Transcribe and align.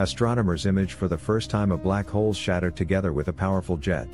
astronomers 0.00 0.64
image 0.64 0.94
for 0.94 1.08
the 1.08 1.18
first 1.18 1.50
time 1.50 1.70
a 1.70 1.76
black 1.76 2.08
hole's 2.08 2.36
shadow 2.36 2.70
together 2.70 3.12
with 3.12 3.28
a 3.28 3.32
powerful 3.32 3.76
jet. 3.76 4.08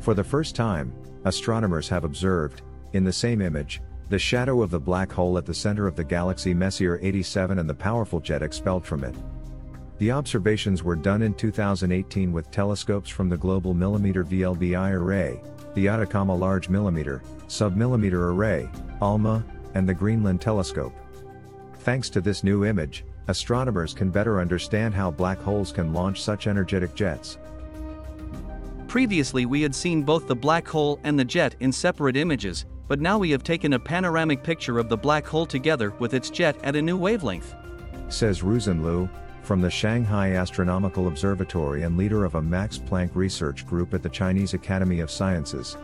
For 0.00 0.12
the 0.12 0.24
first 0.24 0.56
time, 0.56 0.92
astronomers 1.24 1.88
have 1.88 2.02
observed, 2.02 2.62
in 2.92 3.04
the 3.04 3.12
same 3.12 3.40
image, 3.40 3.80
the 4.08 4.18
shadow 4.18 4.60
of 4.60 4.70
the 4.70 4.80
black 4.80 5.12
hole 5.12 5.38
at 5.38 5.46
the 5.46 5.54
center 5.54 5.86
of 5.86 5.94
the 5.94 6.02
galaxy 6.02 6.52
Messier 6.52 6.98
87 7.00 7.60
and 7.60 7.70
the 7.70 7.74
powerful 7.74 8.18
jet 8.18 8.42
expelled 8.42 8.84
from 8.84 9.04
it. 9.04 9.14
The 9.98 10.10
observations 10.10 10.82
were 10.82 10.96
done 10.96 11.22
in 11.22 11.34
2018 11.34 12.32
with 12.32 12.50
telescopes 12.50 13.08
from 13.08 13.28
the 13.28 13.36
Global 13.36 13.74
Millimeter 13.74 14.24
VLBI 14.24 14.94
Array, 14.94 15.40
the 15.74 15.86
Atacama 15.86 16.34
Large 16.34 16.68
Millimeter, 16.68 17.22
Submillimeter 17.46 18.32
Array, 18.32 18.68
ALMA, 19.00 19.44
and 19.74 19.88
the 19.88 19.94
Greenland 19.94 20.40
Telescope. 20.40 20.92
Thanks 21.78 22.10
to 22.10 22.20
this 22.20 22.42
new 22.42 22.64
image, 22.64 23.04
astronomers 23.28 23.94
can 23.94 24.10
better 24.10 24.40
understand 24.40 24.94
how 24.94 25.10
black 25.10 25.40
holes 25.40 25.72
can 25.72 25.92
launch 25.92 26.22
such 26.22 26.46
energetic 26.46 26.94
jets. 26.94 27.38
Previously, 28.88 29.46
we 29.46 29.62
had 29.62 29.74
seen 29.74 30.02
both 30.02 30.26
the 30.26 30.36
black 30.36 30.68
hole 30.68 31.00
and 31.04 31.18
the 31.18 31.24
jet 31.24 31.56
in 31.60 31.72
separate 31.72 32.16
images, 32.16 32.66
but 32.88 33.00
now 33.00 33.18
we 33.18 33.30
have 33.30 33.42
taken 33.42 33.72
a 33.72 33.78
panoramic 33.78 34.42
picture 34.42 34.78
of 34.78 34.88
the 34.88 34.96
black 34.96 35.26
hole 35.26 35.46
together 35.46 35.90
with 35.98 36.12
its 36.12 36.28
jet 36.28 36.56
at 36.62 36.76
a 36.76 36.82
new 36.82 36.96
wavelength. 36.96 37.54
Says 38.08 38.42
Ru-Sen 38.42 38.82
Lu, 38.82 39.08
from 39.42 39.60
the 39.60 39.70
Shanghai 39.70 40.32
Astronomical 40.32 41.08
Observatory 41.08 41.82
and 41.82 41.96
leader 41.96 42.24
of 42.24 42.34
a 42.34 42.42
Max 42.42 42.78
Planck 42.78 43.10
research 43.14 43.66
group 43.66 43.94
at 43.94 44.02
the 44.02 44.08
Chinese 44.08 44.54
Academy 44.54 45.00
of 45.00 45.10
Sciences. 45.10 45.76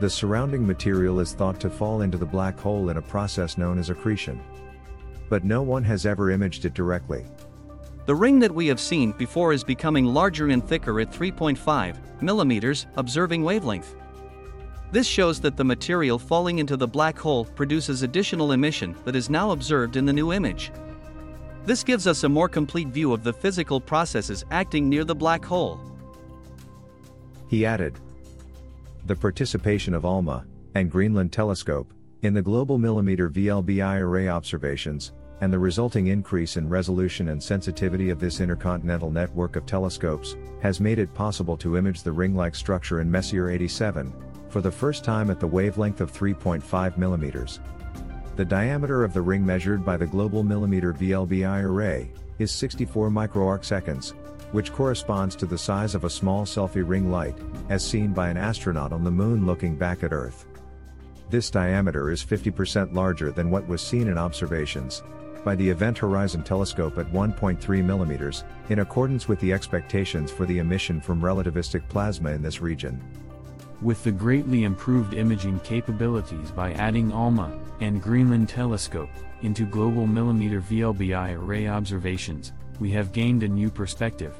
The 0.00 0.10
surrounding 0.10 0.66
material 0.66 1.20
is 1.20 1.32
thought 1.32 1.60
to 1.60 1.70
fall 1.70 2.00
into 2.00 2.18
the 2.18 2.26
black 2.26 2.58
hole 2.58 2.88
in 2.88 2.96
a 2.96 3.02
process 3.02 3.56
known 3.56 3.78
as 3.78 3.90
accretion. 3.90 4.40
But 5.32 5.44
no 5.44 5.62
one 5.62 5.82
has 5.84 6.04
ever 6.04 6.30
imaged 6.30 6.66
it 6.66 6.74
directly. 6.74 7.24
The 8.04 8.14
ring 8.14 8.38
that 8.40 8.54
we 8.54 8.66
have 8.66 8.78
seen 8.78 9.12
before 9.12 9.54
is 9.54 9.64
becoming 9.64 10.04
larger 10.04 10.48
and 10.48 10.62
thicker 10.62 11.00
at 11.00 11.10
3.5 11.10 11.96
millimeters 12.20 12.86
observing 12.96 13.42
wavelength. 13.42 13.94
This 14.90 15.06
shows 15.06 15.40
that 15.40 15.56
the 15.56 15.64
material 15.64 16.18
falling 16.18 16.58
into 16.58 16.76
the 16.76 16.86
black 16.86 17.18
hole 17.18 17.46
produces 17.46 18.02
additional 18.02 18.52
emission 18.52 18.94
that 19.06 19.16
is 19.16 19.30
now 19.30 19.52
observed 19.52 19.96
in 19.96 20.04
the 20.04 20.12
new 20.12 20.34
image. 20.34 20.70
This 21.64 21.82
gives 21.82 22.06
us 22.06 22.24
a 22.24 22.28
more 22.28 22.46
complete 22.46 22.88
view 22.88 23.14
of 23.14 23.24
the 23.24 23.32
physical 23.32 23.80
processes 23.80 24.44
acting 24.50 24.86
near 24.86 25.02
the 25.02 25.14
black 25.14 25.42
hole. 25.42 25.80
He 27.48 27.64
added, 27.64 27.98
The 29.06 29.16
participation 29.16 29.94
of 29.94 30.04
ALMA 30.04 30.44
and 30.74 30.90
Greenland 30.90 31.32
Telescope 31.32 31.90
in 32.20 32.34
the 32.34 32.42
Global 32.42 32.76
Millimeter 32.76 33.30
VLBI 33.30 33.98
array 33.98 34.28
observations 34.28 35.12
and 35.42 35.52
the 35.52 35.58
resulting 35.58 36.06
increase 36.06 36.56
in 36.56 36.68
resolution 36.68 37.30
and 37.30 37.42
sensitivity 37.42 38.10
of 38.10 38.20
this 38.20 38.38
intercontinental 38.38 39.10
network 39.10 39.56
of 39.56 39.66
telescopes 39.66 40.36
has 40.62 40.80
made 40.80 41.00
it 41.00 41.12
possible 41.14 41.56
to 41.56 41.76
image 41.76 42.04
the 42.04 42.12
ring-like 42.12 42.54
structure 42.54 43.00
in 43.00 43.10
Messier 43.10 43.50
87 43.50 44.14
for 44.50 44.60
the 44.60 44.70
first 44.70 45.02
time 45.02 45.30
at 45.30 45.40
the 45.40 45.46
wavelength 45.46 46.00
of 46.00 46.12
3.5 46.12 46.62
mm. 46.96 47.58
The 48.36 48.44
diameter 48.44 49.02
of 49.02 49.12
the 49.12 49.20
ring 49.20 49.44
measured 49.44 49.84
by 49.84 49.96
the 49.96 50.06
Global 50.06 50.44
Millimeter 50.44 50.92
VLBI 50.92 51.64
array 51.64 52.12
is 52.38 52.52
64 52.52 53.10
microarcseconds, 53.10 54.10
which 54.52 54.72
corresponds 54.72 55.34
to 55.34 55.46
the 55.46 55.58
size 55.58 55.96
of 55.96 56.04
a 56.04 56.10
small 56.10 56.44
selfie 56.44 56.88
ring 56.88 57.10
light, 57.10 57.36
as 57.68 57.84
seen 57.84 58.12
by 58.12 58.28
an 58.28 58.36
astronaut 58.36 58.92
on 58.92 59.02
the 59.02 59.10
moon 59.10 59.44
looking 59.44 59.74
back 59.74 60.04
at 60.04 60.12
Earth. 60.12 60.46
This 61.30 61.50
diameter 61.50 62.12
is 62.12 62.24
50% 62.24 62.94
larger 62.94 63.32
than 63.32 63.50
what 63.50 63.66
was 63.66 63.82
seen 63.82 64.06
in 64.06 64.18
observations 64.18 65.02
by 65.44 65.54
the 65.54 65.68
Event 65.68 65.98
Horizon 65.98 66.42
Telescope 66.42 66.98
at 66.98 67.12
1.3 67.12 67.58
mm, 67.58 68.44
in 68.68 68.78
accordance 68.78 69.28
with 69.28 69.40
the 69.40 69.52
expectations 69.52 70.30
for 70.30 70.46
the 70.46 70.58
emission 70.58 71.00
from 71.00 71.20
relativistic 71.20 71.86
plasma 71.88 72.30
in 72.30 72.42
this 72.42 72.60
region. 72.60 73.02
With 73.80 74.04
the 74.04 74.12
greatly 74.12 74.62
improved 74.62 75.14
imaging 75.14 75.60
capabilities 75.60 76.52
by 76.52 76.72
adding 76.74 77.10
ALMA 77.12 77.58
and 77.80 78.00
Greenland 78.00 78.48
Telescope 78.48 79.10
into 79.42 79.64
global 79.66 80.06
millimeter 80.06 80.60
VLBI 80.60 81.36
array 81.36 81.66
observations, 81.66 82.52
we 82.78 82.92
have 82.92 83.12
gained 83.12 83.42
a 83.42 83.48
new 83.48 83.70
perspective. 83.70 84.34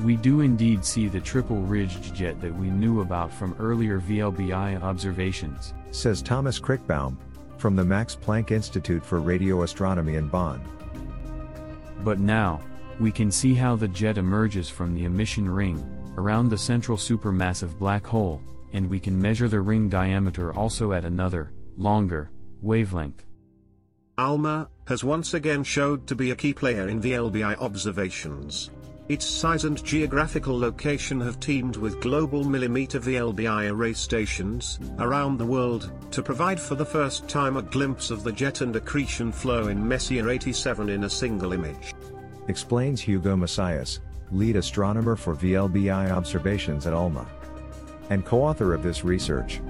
We 0.00 0.16
do 0.16 0.40
indeed 0.40 0.84
see 0.84 1.06
the 1.06 1.20
triple-ridged 1.20 2.12
jet 2.14 2.40
that 2.40 2.54
we 2.54 2.70
knew 2.70 3.02
about 3.02 3.32
from 3.32 3.54
earlier 3.60 4.00
VLBI 4.00 4.82
observations, 4.82 5.74
says 5.92 6.22
Thomas 6.22 6.58
Krichbaum, 6.58 7.16
from 7.62 7.76
the 7.76 7.84
Max 7.84 8.16
Planck 8.16 8.50
Institute 8.50 9.04
for 9.04 9.20
Radio 9.20 9.62
Astronomy 9.62 10.16
in 10.16 10.26
Bonn. 10.26 10.60
But 12.02 12.18
now, 12.18 12.60
we 12.98 13.12
can 13.12 13.30
see 13.30 13.54
how 13.54 13.76
the 13.76 13.86
jet 13.86 14.18
emerges 14.18 14.68
from 14.68 14.96
the 14.96 15.04
emission 15.04 15.48
ring, 15.48 15.80
around 16.18 16.48
the 16.48 16.58
central 16.58 16.98
supermassive 16.98 17.78
black 17.78 18.04
hole, 18.04 18.42
and 18.72 18.90
we 18.90 18.98
can 18.98 19.22
measure 19.22 19.46
the 19.46 19.60
ring 19.60 19.88
diameter 19.88 20.52
also 20.52 20.90
at 20.90 21.04
another, 21.04 21.52
longer, 21.76 22.32
wavelength. 22.62 23.24
ALMA 24.18 24.68
has 24.88 25.04
once 25.04 25.32
again 25.32 25.62
showed 25.62 26.08
to 26.08 26.16
be 26.16 26.32
a 26.32 26.36
key 26.36 26.52
player 26.52 26.88
in 26.88 27.00
the 27.00 27.12
VLBI 27.12 27.56
observations. 27.60 28.70
Its 29.08 29.26
size 29.26 29.64
and 29.64 29.82
geographical 29.84 30.56
location 30.56 31.20
have 31.20 31.40
teamed 31.40 31.76
with 31.76 32.00
global 32.00 32.44
millimeter 32.44 33.00
VLBI 33.00 33.70
array 33.70 33.92
stations 33.92 34.78
around 35.00 35.38
the 35.38 35.44
world 35.44 35.90
to 36.12 36.22
provide 36.22 36.60
for 36.60 36.76
the 36.76 36.84
first 36.84 37.28
time 37.28 37.56
a 37.56 37.62
glimpse 37.62 38.10
of 38.10 38.22
the 38.22 38.30
jet 38.30 38.60
and 38.60 38.76
accretion 38.76 39.32
flow 39.32 39.66
in 39.68 39.86
Messier 39.86 40.30
87 40.30 40.88
in 40.88 41.04
a 41.04 41.10
single 41.10 41.52
image. 41.52 41.92
Explains 42.46 43.00
Hugo 43.00 43.34
Messias, 43.36 43.98
lead 44.30 44.54
astronomer 44.54 45.16
for 45.16 45.34
VLBI 45.34 46.10
observations 46.10 46.86
at 46.86 46.92
ALMA 46.92 47.26
and 48.10 48.24
co-author 48.24 48.72
of 48.72 48.84
this 48.84 49.04
research. 49.04 49.60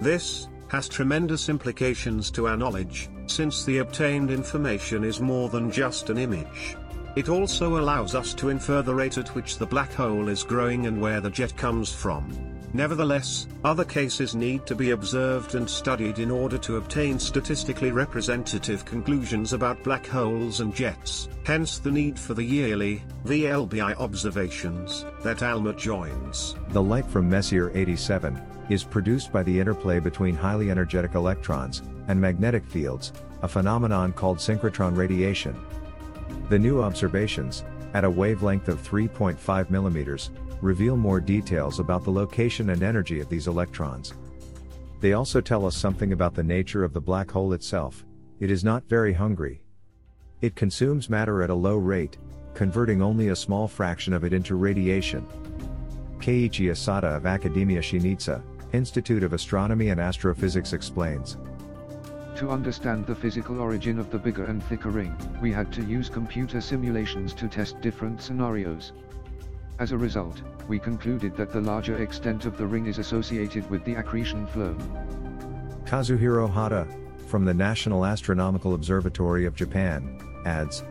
This 0.00 0.48
has 0.68 0.88
tremendous 0.88 1.48
implications 1.48 2.30
to 2.32 2.48
our 2.48 2.56
knowledge, 2.56 3.10
since 3.26 3.64
the 3.64 3.78
obtained 3.78 4.30
information 4.30 5.04
is 5.04 5.20
more 5.20 5.48
than 5.48 5.70
just 5.70 6.10
an 6.10 6.18
image. 6.18 6.76
It 7.16 7.28
also 7.28 7.78
allows 7.78 8.14
us 8.14 8.34
to 8.34 8.50
infer 8.50 8.82
the 8.82 8.94
rate 8.94 9.18
at 9.18 9.34
which 9.34 9.58
the 9.58 9.66
black 9.66 9.92
hole 9.92 10.28
is 10.28 10.44
growing 10.44 10.86
and 10.86 11.00
where 11.00 11.20
the 11.20 11.30
jet 11.30 11.56
comes 11.56 11.92
from. 11.92 12.30
Nevertheless, 12.72 13.48
other 13.64 13.84
cases 13.84 14.36
need 14.36 14.64
to 14.66 14.76
be 14.76 14.92
observed 14.92 15.56
and 15.56 15.68
studied 15.68 16.20
in 16.20 16.30
order 16.30 16.56
to 16.58 16.76
obtain 16.76 17.18
statistically 17.18 17.90
representative 17.90 18.84
conclusions 18.84 19.52
about 19.52 19.82
black 19.82 20.06
holes 20.06 20.60
and 20.60 20.72
jets, 20.72 21.28
hence 21.44 21.78
the 21.78 21.90
need 21.90 22.16
for 22.16 22.34
the 22.34 22.44
yearly, 22.44 23.02
VLBI 23.24 23.96
observations, 23.98 25.04
that 25.24 25.42
ALMA 25.42 25.72
joins. 25.72 26.54
The 26.68 26.82
light 26.82 27.06
from 27.06 27.28
Messier 27.28 27.72
87 27.74 28.40
is 28.68 28.84
produced 28.84 29.32
by 29.32 29.42
the 29.42 29.58
interplay 29.58 29.98
between 29.98 30.36
highly 30.36 30.70
energetic 30.70 31.16
electrons 31.16 31.82
and 32.06 32.20
magnetic 32.20 32.64
fields, 32.64 33.12
a 33.42 33.48
phenomenon 33.48 34.12
called 34.12 34.38
synchrotron 34.38 34.96
radiation. 34.96 35.60
The 36.50 36.58
new 36.58 36.82
observations, 36.82 37.62
at 37.94 38.02
a 38.02 38.10
wavelength 38.10 38.66
of 38.66 38.82
3.5 38.82 39.38
mm, 39.38 40.30
reveal 40.60 40.96
more 40.96 41.20
details 41.20 41.78
about 41.78 42.02
the 42.02 42.10
location 42.10 42.70
and 42.70 42.82
energy 42.82 43.20
of 43.20 43.28
these 43.28 43.46
electrons. 43.46 44.14
They 45.00 45.12
also 45.12 45.40
tell 45.40 45.64
us 45.64 45.76
something 45.76 46.12
about 46.12 46.34
the 46.34 46.42
nature 46.42 46.82
of 46.82 46.92
the 46.92 47.00
black 47.00 47.30
hole 47.30 47.52
itself, 47.52 48.04
it 48.40 48.50
is 48.50 48.64
not 48.64 48.82
very 48.88 49.12
hungry. 49.12 49.62
It 50.40 50.56
consumes 50.56 51.08
matter 51.08 51.40
at 51.44 51.50
a 51.50 51.54
low 51.54 51.76
rate, 51.76 52.18
converting 52.54 53.00
only 53.00 53.28
a 53.28 53.36
small 53.36 53.68
fraction 53.68 54.12
of 54.12 54.24
it 54.24 54.32
into 54.32 54.56
radiation. 54.56 55.24
Keiichi 56.18 56.72
Asada 56.72 57.16
of 57.16 57.26
Academia 57.26 57.80
Sinica, 57.80 58.42
Institute 58.72 59.22
of 59.22 59.34
Astronomy 59.34 59.90
and 59.90 60.00
Astrophysics 60.00 60.72
explains. 60.72 61.36
To 62.36 62.50
understand 62.50 63.06
the 63.06 63.14
physical 63.14 63.60
origin 63.60 63.98
of 63.98 64.10
the 64.10 64.18
bigger 64.18 64.44
and 64.44 64.62
thicker 64.64 64.90
ring, 64.90 65.14
we 65.42 65.52
had 65.52 65.72
to 65.72 65.82
use 65.82 66.08
computer 66.08 66.60
simulations 66.60 67.34
to 67.34 67.48
test 67.48 67.80
different 67.80 68.22
scenarios. 68.22 68.92
As 69.78 69.92
a 69.92 69.98
result, 69.98 70.42
we 70.68 70.78
concluded 70.78 71.36
that 71.36 71.52
the 71.52 71.60
larger 71.60 72.02
extent 72.02 72.46
of 72.46 72.56
the 72.56 72.66
ring 72.66 72.86
is 72.86 72.98
associated 72.98 73.68
with 73.70 73.84
the 73.84 73.94
accretion 73.94 74.46
flow. 74.46 74.76
Kazuhiro 75.84 76.52
Hada, 76.52 76.86
from 77.26 77.44
the 77.44 77.54
National 77.54 78.04
Astronomical 78.04 78.74
Observatory 78.74 79.46
of 79.46 79.54
Japan, 79.54 80.20
adds, 80.44 80.84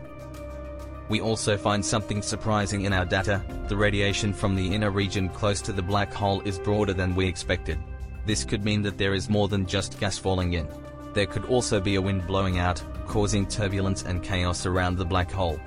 we 1.08 1.20
also 1.20 1.56
find 1.56 1.84
something 1.84 2.22
surprising 2.22 2.82
in 2.82 2.92
our 2.92 3.04
data, 3.04 3.42
the 3.66 3.76
radiation 3.76 4.32
from 4.32 4.54
the 4.54 4.74
inner 4.74 4.92
region 4.92 5.28
close 5.28 5.60
to 5.62 5.72
the 5.72 5.82
black 5.82 6.12
hole 6.12 6.40
is 6.42 6.58
broader 6.58 6.92
than 6.92 7.16
we 7.16 7.26
expected. 7.26 7.78
This 8.26 8.44
could 8.44 8.64
mean 8.64 8.82
that 8.82 8.96
there 8.96 9.14
is 9.14 9.28
more 9.28 9.48
than 9.48 9.66
just 9.66 9.98
gas 9.98 10.18
falling 10.18 10.52
in. 10.52 10.68
There 11.12 11.26
could 11.26 11.46
also 11.46 11.80
be 11.80 11.96
a 11.96 12.00
wind 12.00 12.26
blowing 12.26 12.58
out, 12.58 12.82
causing 13.06 13.46
turbulence 13.46 14.04
and 14.04 14.22
chaos 14.22 14.66
around 14.66 14.96
the 14.96 15.04
black 15.04 15.30
hole. 15.30 15.58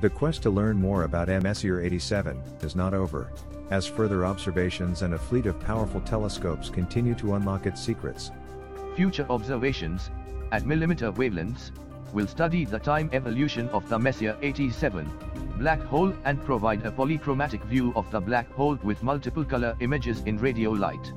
The 0.00 0.10
quest 0.10 0.42
to 0.42 0.50
learn 0.50 0.80
more 0.80 1.04
about 1.04 1.28
Messier 1.28 1.80
87 1.80 2.40
is 2.62 2.76
not 2.76 2.94
over, 2.94 3.32
as 3.70 3.86
further 3.86 4.24
observations 4.24 5.02
and 5.02 5.14
a 5.14 5.18
fleet 5.18 5.46
of 5.46 5.60
powerful 5.60 6.00
telescopes 6.00 6.70
continue 6.70 7.14
to 7.16 7.34
unlock 7.34 7.66
its 7.66 7.80
secrets. 7.80 8.30
Future 8.94 9.26
observations, 9.28 10.10
at 10.52 10.66
millimeter 10.66 11.12
wavelengths, 11.12 11.70
will 12.12 12.26
study 12.26 12.64
the 12.64 12.78
time 12.78 13.10
evolution 13.12 13.68
of 13.70 13.88
the 13.88 13.98
Messier 13.98 14.36
87 14.40 15.10
black 15.58 15.80
hole 15.84 16.12
and 16.24 16.42
provide 16.44 16.84
a 16.84 16.90
polychromatic 16.90 17.62
view 17.64 17.92
of 17.96 18.10
the 18.10 18.20
black 18.20 18.50
hole 18.52 18.78
with 18.82 19.02
multiple 19.02 19.44
color 19.44 19.74
images 19.80 20.22
in 20.26 20.36
radio 20.38 20.70
light. 20.70 21.12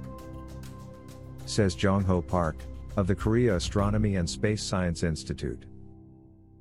Says 1.45 1.75
Jong 1.75 2.03
Ho 2.05 2.21
Park, 2.21 2.55
of 2.99 3.07
the 3.07 3.15
Korea 3.15 3.55
Astronomy 3.55 4.17
and 4.17 4.29
Space 4.29 4.61
Science 4.61 5.03
Institute. 5.03 5.63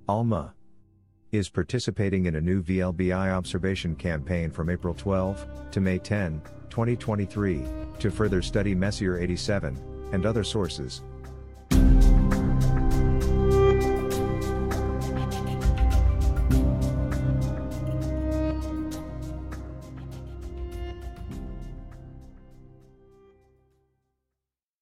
ALMA 0.08 0.54
is 1.32 1.48
participating 1.48 2.26
in 2.26 2.36
a 2.36 2.40
new 2.40 2.62
VLBI 2.62 3.32
observation 3.32 3.96
campaign 3.96 4.48
from 4.48 4.70
April 4.70 4.94
12 4.94 5.44
to 5.72 5.80
May 5.80 5.98
10, 5.98 6.40
2023, 6.70 7.64
to 7.98 8.10
further 8.12 8.40
study 8.40 8.72
Messier 8.72 9.18
87 9.18 9.76
and 10.12 10.24
other 10.24 10.44
sources 10.44 11.02